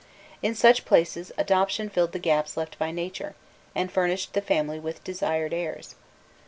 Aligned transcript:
In 0.41 0.55
such 0.55 0.83
places 0.83 1.31
adoption 1.37 1.87
filled 1.87 2.11
the 2.11 2.17
gaps 2.17 2.57
left 2.57 2.79
by 2.79 2.89
nature, 2.89 3.35
and 3.75 3.91
furnished 3.91 4.33
the 4.33 4.41
family 4.41 4.79
with 4.79 5.03
desired 5.03 5.53
heirs. 5.53 5.93